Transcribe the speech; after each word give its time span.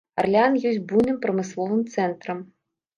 Арлеан 0.21 0.53
ёсць 0.69 0.79
буйным 0.93 1.21
прамысловым 1.27 1.81
цэнтрам. 1.97 2.39